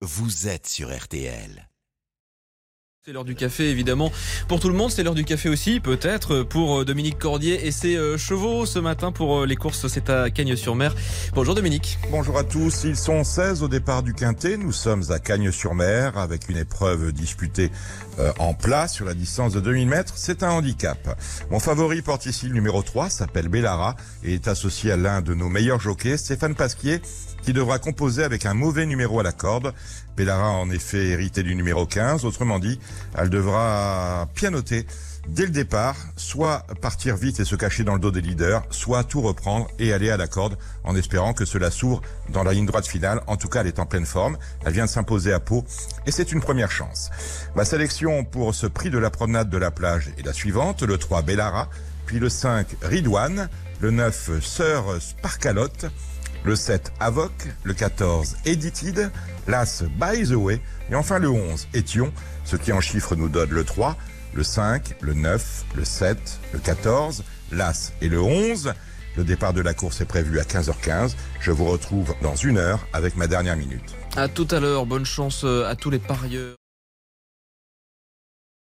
[0.00, 1.67] vous êtes sur RTL.
[3.08, 4.12] C'est l'heure du café évidemment
[4.48, 7.70] pour tout le monde, c'est l'heure du café aussi peut-être pour euh, Dominique Cordier et
[7.70, 10.94] ses euh, chevaux ce matin pour euh, les courses, c'est à Cagnes-sur-Mer.
[11.34, 11.98] Bonjour Dominique.
[12.10, 16.50] Bonjour à tous, ils sont 16 au départ du Quintet, nous sommes à Cagnes-sur-Mer avec
[16.50, 17.70] une épreuve disputée
[18.40, 20.98] en plat sur la distance de 2000 mètres, c'est un handicap.
[21.50, 25.34] Mon favori porte ici le numéro 3, s'appelle Bellara et est associé à l'un de
[25.34, 27.00] nos meilleurs jockeys, Stéphane Pasquier,
[27.42, 29.72] qui devra composer avec un mauvais numéro à la corde.
[30.16, 32.80] Bellara en effet hérité du numéro 15, autrement dit,
[33.16, 34.86] elle devra pianoter
[35.28, 39.04] dès le départ, soit partir vite et se cacher dans le dos des leaders, soit
[39.04, 42.66] tout reprendre et aller à la corde en espérant que cela s'ouvre dans la ligne
[42.66, 43.20] droite finale.
[43.26, 44.38] En tout cas, elle est en pleine forme.
[44.64, 45.64] Elle vient de s'imposer à Pau
[46.06, 47.10] et c'est une première chance.
[47.54, 50.82] Ma sélection pour ce prix de la promenade de la plage est la suivante.
[50.82, 51.68] Le 3 Bellara,
[52.06, 53.48] puis le 5 Ridwan,
[53.80, 55.86] le 9 Sœur Sparkalotte,
[56.44, 57.32] le 7 Avoc,
[57.64, 59.10] le 14 Edited,
[59.46, 62.12] l'As By the Way, et enfin le 11 Étion,
[62.44, 63.96] ce qui en chiffres nous donne le 3,
[64.34, 66.18] le 5, le 9, le 7,
[66.52, 68.72] le 14, l'As et le 11.
[69.16, 71.14] Le départ de la course est prévu à 15h15.
[71.40, 73.96] Je vous retrouve dans une heure avec ma dernière minute.
[74.16, 76.57] À tout à l'heure, bonne chance euh, à tous les parieurs.